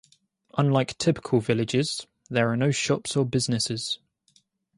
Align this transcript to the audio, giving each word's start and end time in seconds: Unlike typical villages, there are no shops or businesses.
Unlike 0.57 0.97
typical 0.97 1.41
villages, 1.41 2.07
there 2.27 2.49
are 2.51 2.57
no 2.57 2.71
shops 2.71 3.15
or 3.15 3.23
businesses. 3.23 3.99